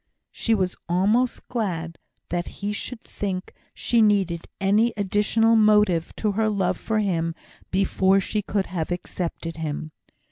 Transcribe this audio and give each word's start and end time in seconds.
She 0.31 0.55
was 0.55 0.75
almost 0.89 1.47
glad 1.47 1.99
that 2.29 2.47
he 2.63 2.73
should 2.73 2.99
think 3.01 3.53
she 3.75 4.01
needed 4.01 4.47
any 4.59 4.93
additional 4.97 5.55
motive 5.55 6.11
to 6.15 6.31
her 6.31 6.49
love 6.49 6.79
for 6.79 6.97
him 6.97 7.35
before 7.69 8.19
she 8.19 8.41
could 8.41 8.65
have 8.65 8.91
accepted 8.91 9.57
him. 9.57 9.91